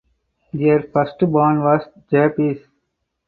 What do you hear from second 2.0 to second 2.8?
Jabez.